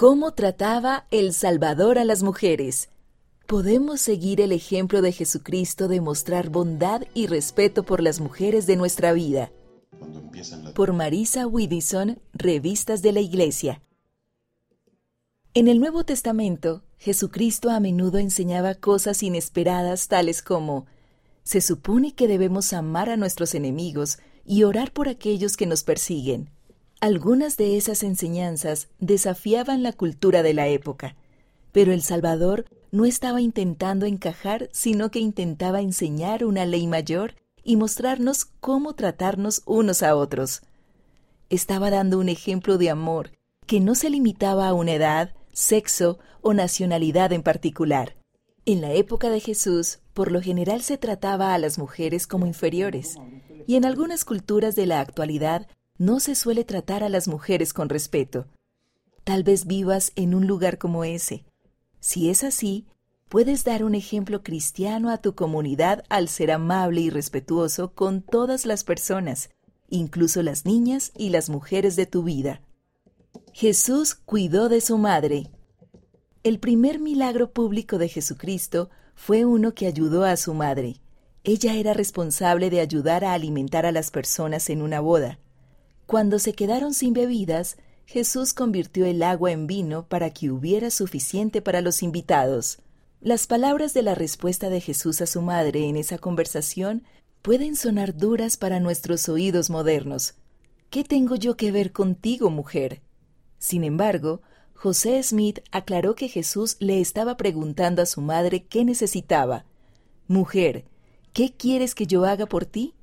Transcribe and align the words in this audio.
¿Cómo 0.00 0.32
trataba 0.32 1.06
el 1.10 1.34
Salvador 1.34 1.98
a 1.98 2.06
las 2.06 2.22
mujeres? 2.22 2.88
Podemos 3.46 4.00
seguir 4.00 4.40
el 4.40 4.50
ejemplo 4.50 5.02
de 5.02 5.12
Jesucristo 5.12 5.88
de 5.88 6.00
mostrar 6.00 6.48
bondad 6.48 7.02
y 7.12 7.26
respeto 7.26 7.82
por 7.82 8.02
las 8.02 8.18
mujeres 8.18 8.66
de 8.66 8.76
nuestra 8.76 9.12
vida. 9.12 9.52
Por 10.74 10.94
Marisa 10.94 11.46
Widison, 11.46 12.18
Revistas 12.32 13.02
de 13.02 13.12
la 13.12 13.20
Iglesia. 13.20 13.82
En 15.52 15.68
el 15.68 15.78
Nuevo 15.80 16.02
Testamento, 16.04 16.82
Jesucristo 16.96 17.68
a 17.68 17.78
menudo 17.78 18.16
enseñaba 18.16 18.76
cosas 18.76 19.22
inesperadas 19.22 20.08
tales 20.08 20.40
como 20.40 20.86
se 21.42 21.60
supone 21.60 22.14
que 22.14 22.26
debemos 22.26 22.72
amar 22.72 23.10
a 23.10 23.18
nuestros 23.18 23.54
enemigos 23.54 24.18
y 24.46 24.62
orar 24.62 24.94
por 24.94 25.10
aquellos 25.10 25.58
que 25.58 25.66
nos 25.66 25.84
persiguen. 25.84 26.48
Algunas 27.00 27.56
de 27.56 27.78
esas 27.78 28.02
enseñanzas 28.02 28.88
desafiaban 28.98 29.82
la 29.82 29.94
cultura 29.94 30.42
de 30.42 30.52
la 30.52 30.68
época, 30.68 31.16
pero 31.72 31.94
el 31.94 32.02
Salvador 32.02 32.66
no 32.92 33.06
estaba 33.06 33.40
intentando 33.40 34.04
encajar, 34.04 34.68
sino 34.70 35.10
que 35.10 35.18
intentaba 35.18 35.80
enseñar 35.80 36.44
una 36.44 36.66
ley 36.66 36.86
mayor 36.86 37.36
y 37.64 37.76
mostrarnos 37.76 38.44
cómo 38.44 38.92
tratarnos 38.92 39.62
unos 39.64 40.02
a 40.02 40.14
otros. 40.14 40.60
Estaba 41.48 41.88
dando 41.88 42.18
un 42.18 42.28
ejemplo 42.28 42.76
de 42.76 42.90
amor 42.90 43.30
que 43.66 43.80
no 43.80 43.94
se 43.94 44.10
limitaba 44.10 44.68
a 44.68 44.74
una 44.74 44.92
edad, 44.92 45.32
sexo 45.54 46.18
o 46.42 46.52
nacionalidad 46.52 47.32
en 47.32 47.42
particular. 47.42 48.16
En 48.66 48.82
la 48.82 48.92
época 48.92 49.30
de 49.30 49.40
Jesús, 49.40 50.00
por 50.12 50.30
lo 50.30 50.42
general 50.42 50.82
se 50.82 50.98
trataba 50.98 51.54
a 51.54 51.58
las 51.58 51.78
mujeres 51.78 52.26
como 52.26 52.46
inferiores, 52.46 53.16
y 53.66 53.76
en 53.76 53.86
algunas 53.86 54.26
culturas 54.26 54.76
de 54.76 54.84
la 54.84 55.00
actualidad 55.00 55.66
no 56.00 56.18
se 56.18 56.34
suele 56.34 56.64
tratar 56.64 57.04
a 57.04 57.10
las 57.10 57.28
mujeres 57.28 57.74
con 57.74 57.90
respeto. 57.90 58.46
Tal 59.22 59.44
vez 59.44 59.66
vivas 59.66 60.12
en 60.16 60.34
un 60.34 60.46
lugar 60.46 60.78
como 60.78 61.04
ese. 61.04 61.44
Si 62.00 62.30
es 62.30 62.42
así, 62.42 62.86
puedes 63.28 63.64
dar 63.64 63.84
un 63.84 63.94
ejemplo 63.94 64.42
cristiano 64.42 65.10
a 65.10 65.18
tu 65.18 65.34
comunidad 65.34 66.02
al 66.08 66.28
ser 66.28 66.52
amable 66.52 67.02
y 67.02 67.10
respetuoso 67.10 67.92
con 67.92 68.22
todas 68.22 68.64
las 68.64 68.82
personas, 68.82 69.50
incluso 69.90 70.42
las 70.42 70.64
niñas 70.64 71.12
y 71.18 71.28
las 71.28 71.50
mujeres 71.50 71.96
de 71.96 72.06
tu 72.06 72.22
vida. 72.22 72.62
Jesús 73.52 74.14
cuidó 74.14 74.70
de 74.70 74.80
su 74.80 74.96
madre. 74.96 75.50
El 76.44 76.60
primer 76.60 76.98
milagro 76.98 77.52
público 77.52 77.98
de 77.98 78.08
Jesucristo 78.08 78.88
fue 79.14 79.44
uno 79.44 79.74
que 79.74 79.86
ayudó 79.86 80.24
a 80.24 80.38
su 80.38 80.54
madre. 80.54 81.02
Ella 81.44 81.74
era 81.74 81.92
responsable 81.92 82.70
de 82.70 82.80
ayudar 82.80 83.22
a 83.22 83.34
alimentar 83.34 83.84
a 83.84 83.92
las 83.92 84.10
personas 84.10 84.70
en 84.70 84.80
una 84.80 85.00
boda. 85.00 85.38
Cuando 86.10 86.40
se 86.40 86.54
quedaron 86.54 86.92
sin 86.92 87.12
bebidas, 87.12 87.76
Jesús 88.04 88.52
convirtió 88.52 89.06
el 89.06 89.22
agua 89.22 89.52
en 89.52 89.68
vino 89.68 90.08
para 90.08 90.30
que 90.30 90.50
hubiera 90.50 90.90
suficiente 90.90 91.62
para 91.62 91.82
los 91.82 92.02
invitados. 92.02 92.80
Las 93.20 93.46
palabras 93.46 93.94
de 93.94 94.02
la 94.02 94.16
respuesta 94.16 94.70
de 94.70 94.80
Jesús 94.80 95.20
a 95.20 95.26
su 95.26 95.40
madre 95.40 95.86
en 95.86 95.94
esa 95.94 96.18
conversación 96.18 97.04
pueden 97.42 97.76
sonar 97.76 98.16
duras 98.16 98.56
para 98.56 98.80
nuestros 98.80 99.28
oídos 99.28 99.70
modernos. 99.70 100.34
¿Qué 100.90 101.04
tengo 101.04 101.36
yo 101.36 101.56
que 101.56 101.70
ver 101.70 101.92
contigo, 101.92 102.50
mujer? 102.50 103.02
Sin 103.60 103.84
embargo, 103.84 104.42
José 104.74 105.22
Smith 105.22 105.60
aclaró 105.70 106.16
que 106.16 106.26
Jesús 106.26 106.76
le 106.80 107.00
estaba 107.00 107.36
preguntando 107.36 108.02
a 108.02 108.06
su 108.06 108.20
madre 108.20 108.64
qué 108.64 108.84
necesitaba. 108.84 109.64
Mujer, 110.26 110.86
¿qué 111.32 111.52
quieres 111.52 111.94
que 111.94 112.08
yo 112.08 112.24
haga 112.24 112.46
por 112.46 112.66
ti? 112.66 112.94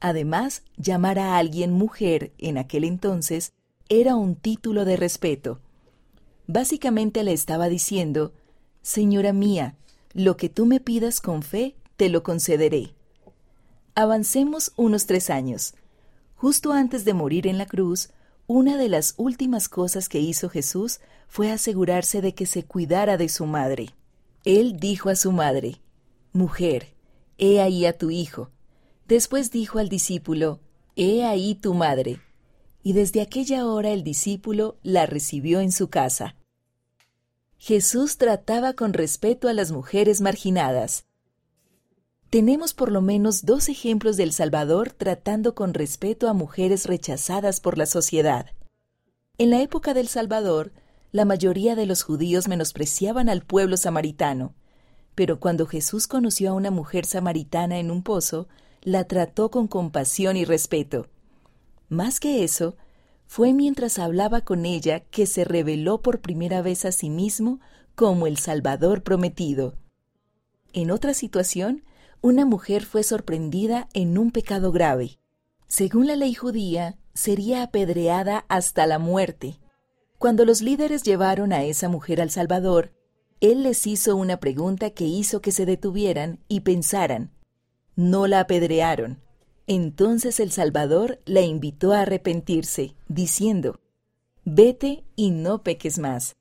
Además, 0.00 0.62
llamar 0.76 1.18
a 1.18 1.38
alguien 1.38 1.72
mujer 1.72 2.32
en 2.38 2.58
aquel 2.58 2.84
entonces 2.84 3.52
era 3.88 4.14
un 4.14 4.36
título 4.36 4.84
de 4.84 4.96
respeto. 4.96 5.60
Básicamente 6.46 7.24
le 7.24 7.32
estaba 7.32 7.68
diciendo, 7.68 8.32
Señora 8.82 9.32
mía, 9.32 9.76
lo 10.14 10.36
que 10.36 10.48
tú 10.48 10.66
me 10.66 10.80
pidas 10.80 11.20
con 11.20 11.42
fe, 11.42 11.74
te 11.96 12.08
lo 12.08 12.22
concederé. 12.22 12.94
Avancemos 13.94 14.72
unos 14.76 15.06
tres 15.06 15.30
años. 15.30 15.74
Justo 16.36 16.72
antes 16.72 17.04
de 17.04 17.14
morir 17.14 17.48
en 17.48 17.58
la 17.58 17.66
cruz, 17.66 18.10
una 18.46 18.76
de 18.76 18.88
las 18.88 19.14
últimas 19.16 19.68
cosas 19.68 20.08
que 20.08 20.20
hizo 20.20 20.48
Jesús 20.48 21.00
fue 21.26 21.50
asegurarse 21.50 22.22
de 22.22 22.34
que 22.34 22.46
se 22.46 22.64
cuidara 22.64 23.16
de 23.16 23.28
su 23.28 23.44
madre. 23.46 23.90
Él 24.44 24.78
dijo 24.78 25.10
a 25.10 25.16
su 25.16 25.32
madre, 25.32 25.80
Mujer, 26.32 26.94
he 27.36 27.60
ahí 27.60 27.84
a 27.84 27.98
tu 27.98 28.10
hijo 28.10 28.50
Después 29.08 29.50
dijo 29.50 29.78
al 29.78 29.88
discípulo, 29.88 30.60
He 30.94 31.24
ahí 31.24 31.54
tu 31.54 31.72
madre. 31.72 32.20
Y 32.82 32.92
desde 32.92 33.22
aquella 33.22 33.66
hora 33.66 33.90
el 33.90 34.04
discípulo 34.04 34.76
la 34.82 35.06
recibió 35.06 35.60
en 35.60 35.72
su 35.72 35.88
casa. 35.88 36.36
Jesús 37.56 38.18
trataba 38.18 38.74
con 38.74 38.92
respeto 38.92 39.48
a 39.48 39.54
las 39.54 39.72
mujeres 39.72 40.20
marginadas. 40.20 41.06
Tenemos 42.28 42.74
por 42.74 42.92
lo 42.92 43.00
menos 43.00 43.46
dos 43.46 43.70
ejemplos 43.70 44.18
del 44.18 44.32
Salvador 44.32 44.92
tratando 44.92 45.54
con 45.54 45.72
respeto 45.72 46.28
a 46.28 46.34
mujeres 46.34 46.84
rechazadas 46.84 47.60
por 47.60 47.78
la 47.78 47.86
sociedad. 47.86 48.52
En 49.38 49.48
la 49.48 49.62
época 49.62 49.94
del 49.94 50.08
Salvador, 50.08 50.72
la 51.12 51.24
mayoría 51.24 51.74
de 51.74 51.86
los 51.86 52.02
judíos 52.02 52.46
menospreciaban 52.46 53.30
al 53.30 53.40
pueblo 53.40 53.78
samaritano, 53.78 54.54
pero 55.14 55.40
cuando 55.40 55.66
Jesús 55.66 56.06
conoció 56.06 56.50
a 56.50 56.54
una 56.54 56.70
mujer 56.70 57.06
samaritana 57.06 57.78
en 57.78 57.90
un 57.90 58.02
pozo, 58.02 58.46
la 58.82 59.04
trató 59.04 59.50
con 59.50 59.68
compasión 59.68 60.36
y 60.36 60.44
respeto. 60.44 61.08
Más 61.88 62.20
que 62.20 62.44
eso, 62.44 62.76
fue 63.26 63.52
mientras 63.52 63.98
hablaba 63.98 64.40
con 64.40 64.64
ella 64.64 65.00
que 65.00 65.26
se 65.26 65.44
reveló 65.44 66.00
por 66.00 66.20
primera 66.20 66.62
vez 66.62 66.84
a 66.84 66.92
sí 66.92 67.10
mismo 67.10 67.60
como 67.94 68.26
el 68.26 68.38
Salvador 68.38 69.02
prometido. 69.02 69.74
En 70.72 70.90
otra 70.90 71.14
situación, 71.14 71.84
una 72.20 72.44
mujer 72.44 72.84
fue 72.84 73.02
sorprendida 73.02 73.88
en 73.92 74.18
un 74.18 74.30
pecado 74.30 74.72
grave. 74.72 75.18
Según 75.66 76.06
la 76.06 76.16
ley 76.16 76.34
judía, 76.34 76.98
sería 77.14 77.62
apedreada 77.62 78.44
hasta 78.48 78.86
la 78.86 78.98
muerte. 78.98 79.58
Cuando 80.18 80.44
los 80.44 80.62
líderes 80.62 81.02
llevaron 81.02 81.52
a 81.52 81.64
esa 81.64 81.88
mujer 81.88 82.20
al 82.20 82.30
Salvador, 82.30 82.92
él 83.40 83.62
les 83.62 83.86
hizo 83.86 84.16
una 84.16 84.40
pregunta 84.40 84.90
que 84.90 85.04
hizo 85.04 85.40
que 85.40 85.52
se 85.52 85.66
detuvieran 85.66 86.40
y 86.48 86.60
pensaran, 86.60 87.30
no 87.98 88.28
la 88.28 88.38
apedrearon. 88.38 89.18
Entonces 89.66 90.38
el 90.38 90.52
Salvador 90.52 91.18
la 91.24 91.40
invitó 91.40 91.92
a 91.92 92.02
arrepentirse, 92.02 92.94
diciendo, 93.08 93.80
Vete 94.44 95.02
y 95.16 95.32
no 95.32 95.64
peques 95.64 95.98
más. 95.98 96.36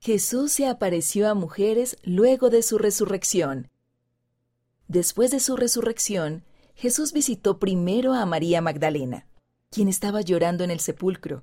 Jesús 0.00 0.50
se 0.52 0.66
apareció 0.66 1.28
a 1.28 1.34
mujeres 1.34 1.98
luego 2.02 2.48
de 2.48 2.62
su 2.62 2.78
resurrección. 2.78 3.68
Después 4.88 5.30
de 5.32 5.40
su 5.40 5.54
resurrección, 5.54 6.44
Jesús 6.74 7.12
visitó 7.12 7.58
primero 7.58 8.14
a 8.14 8.24
María 8.24 8.62
Magdalena, 8.62 9.26
quien 9.70 9.86
estaba 9.86 10.22
llorando 10.22 10.64
en 10.64 10.70
el 10.70 10.80
sepulcro. 10.80 11.42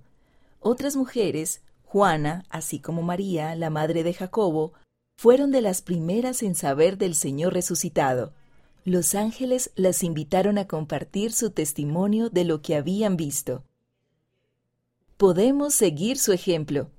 Otras 0.60 0.96
mujeres, 0.96 1.62
Juana, 1.84 2.44
así 2.50 2.80
como 2.80 3.04
María, 3.04 3.54
la 3.54 3.70
madre 3.70 4.04
de 4.04 4.16
Jacobo, 4.16 4.74
fueron 5.16 5.52
de 5.52 5.62
las 5.62 5.84
primeras 5.84 6.42
en 6.42 6.56
saber 6.56 6.98
del 6.98 7.14
Señor 7.14 7.54
resucitado 7.54 8.34
los 8.86 9.16
ángeles 9.16 9.72
las 9.76 10.04
invitaron 10.04 10.60
a 10.60 10.68
compartir 10.68 11.34
su 11.34 11.50
testimonio 11.50 12.30
de 12.30 12.46
lo 12.46 12.62
que 12.62 12.76
habían 12.76 13.18
visto. 13.18 13.64
Podemos 15.18 15.74
seguir 15.74 16.20
su 16.20 16.34
ejemplo. 16.34 16.92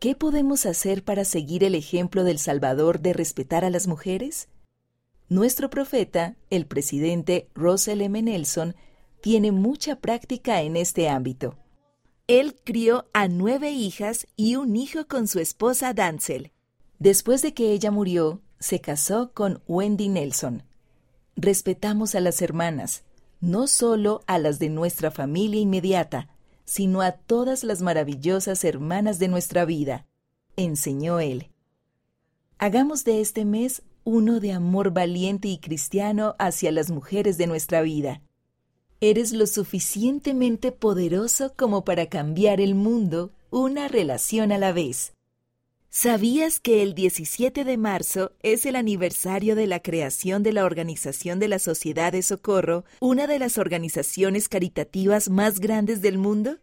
¿Qué 0.00 0.16
podemos 0.16 0.66
hacer 0.66 1.04
para 1.04 1.24
seguir 1.24 1.62
el 1.62 1.76
ejemplo 1.76 2.24
del 2.24 2.40
Salvador 2.40 2.98
de 3.00 3.12
respetar 3.12 3.64
a 3.64 3.70
las 3.70 3.86
mujeres? 3.86 4.48
Nuestro 5.28 5.70
profeta, 5.70 6.36
el 6.50 6.66
presidente 6.66 7.48
Russell 7.54 8.00
M. 8.00 8.20
Nelson, 8.20 8.74
tiene 9.20 9.52
mucha 9.52 10.00
práctica 10.00 10.62
en 10.62 10.76
este 10.76 11.08
ámbito. 11.08 11.56
Él 12.26 12.56
crió 12.64 13.06
a 13.12 13.28
nueve 13.28 13.70
hijas 13.70 14.26
y 14.34 14.56
un 14.56 14.74
hijo 14.74 15.06
con 15.06 15.28
su 15.28 15.38
esposa 15.38 15.94
Dancel. 15.94 16.50
Después 16.98 17.40
de 17.42 17.54
que 17.54 17.70
ella 17.70 17.92
murió, 17.92 18.42
se 18.58 18.80
casó 18.80 19.32
con 19.32 19.62
Wendy 19.68 20.08
Nelson 20.08 20.67
respetamos 21.38 22.16
a 22.16 22.20
las 22.20 22.42
hermanas, 22.42 23.04
no 23.40 23.68
solo 23.68 24.22
a 24.26 24.38
las 24.38 24.58
de 24.58 24.68
nuestra 24.68 25.12
familia 25.12 25.60
inmediata, 25.60 26.28
sino 26.64 27.00
a 27.00 27.12
todas 27.12 27.62
las 27.62 27.80
maravillosas 27.80 28.64
hermanas 28.64 29.20
de 29.20 29.28
nuestra 29.28 29.64
vida, 29.64 30.04
enseñó 30.56 31.20
él. 31.20 31.50
Hagamos 32.58 33.04
de 33.04 33.20
este 33.20 33.44
mes 33.44 33.82
uno 34.02 34.40
de 34.40 34.52
amor 34.52 34.92
valiente 34.92 35.48
y 35.48 35.58
cristiano 35.58 36.34
hacia 36.38 36.72
las 36.72 36.90
mujeres 36.90 37.38
de 37.38 37.46
nuestra 37.46 37.82
vida. 37.82 38.20
Eres 39.00 39.32
lo 39.32 39.46
suficientemente 39.46 40.72
poderoso 40.72 41.52
como 41.54 41.84
para 41.84 42.06
cambiar 42.06 42.60
el 42.60 42.74
mundo 42.74 43.30
una 43.50 43.86
relación 43.86 44.50
a 44.50 44.58
la 44.58 44.72
vez. 44.72 45.12
¿Sabías 45.90 46.60
que 46.60 46.82
el 46.82 46.94
17 46.94 47.64
de 47.64 47.78
marzo 47.78 48.32
es 48.42 48.66
el 48.66 48.76
aniversario 48.76 49.56
de 49.56 49.66
la 49.66 49.80
creación 49.80 50.42
de 50.42 50.52
la 50.52 50.66
Organización 50.66 51.38
de 51.38 51.48
la 51.48 51.58
Sociedad 51.58 52.12
de 52.12 52.22
Socorro, 52.22 52.84
una 53.00 53.26
de 53.26 53.38
las 53.38 53.56
organizaciones 53.56 54.50
caritativas 54.50 55.30
más 55.30 55.60
grandes 55.60 56.02
del 56.02 56.18
mundo? 56.18 56.58